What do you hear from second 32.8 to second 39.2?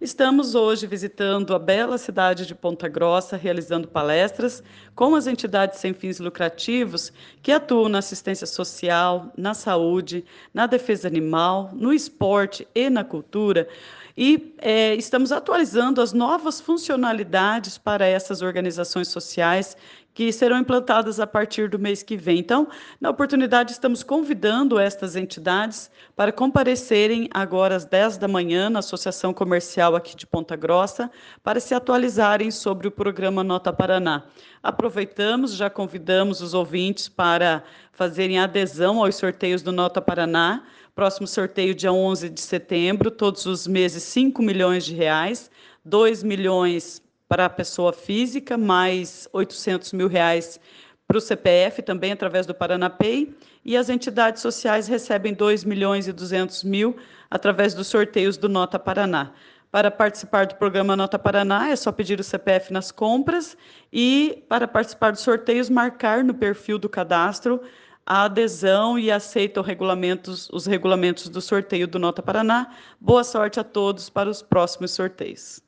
o programa Nota Paraná. Aproveitamos, já convidamos os ouvintes para fazerem adesão aos